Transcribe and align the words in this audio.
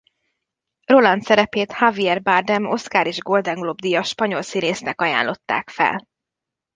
Roland 0.85 1.21
szerepét 1.21 1.73
Javier 1.79 2.21
Bardem 2.21 2.65
Oscar- 2.65 3.07
és 3.07 3.17
Golden 3.19 3.55
Globe-díjas 3.55 4.07
spanyol 4.07 4.41
színésznek 4.41 5.01
ajánlották 5.01 5.69
fel. 5.69 6.03